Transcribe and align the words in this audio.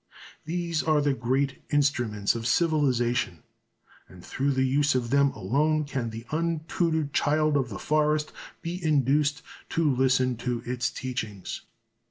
These 0.45 0.81
are 0.81 0.99
the 0.99 1.13
great 1.13 1.61
instruments 1.69 2.33
of 2.33 2.47
civilization, 2.47 3.43
and 4.07 4.25
through 4.25 4.49
the 4.53 4.65
use 4.65 4.95
of 4.95 5.11
them 5.11 5.29
alone 5.33 5.83
can 5.85 6.09
the 6.09 6.25
untutored 6.31 7.13
child 7.13 7.55
of 7.55 7.69
the 7.69 7.77
forest 7.77 8.33
be 8.63 8.83
induced 8.83 9.43
to 9.69 9.87
listen 9.87 10.37
to 10.37 10.63
its 10.65 10.89
teachings. 10.89 11.61